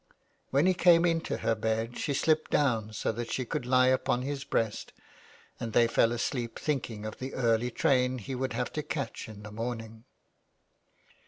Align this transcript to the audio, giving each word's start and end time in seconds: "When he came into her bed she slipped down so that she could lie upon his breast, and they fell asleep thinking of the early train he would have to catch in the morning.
"When 0.49 0.65
he 0.65 0.73
came 0.73 1.05
into 1.05 1.37
her 1.45 1.53
bed 1.53 1.95
she 1.95 2.15
slipped 2.15 2.49
down 2.49 2.91
so 2.91 3.11
that 3.11 3.31
she 3.31 3.45
could 3.45 3.67
lie 3.67 3.89
upon 3.89 4.23
his 4.23 4.43
breast, 4.43 4.93
and 5.59 5.73
they 5.73 5.85
fell 5.85 6.11
asleep 6.11 6.57
thinking 6.57 7.05
of 7.05 7.19
the 7.19 7.35
early 7.35 7.69
train 7.69 8.17
he 8.17 8.33
would 8.33 8.53
have 8.53 8.73
to 8.73 8.81
catch 8.81 9.29
in 9.29 9.43
the 9.43 9.51
morning. 9.51 10.05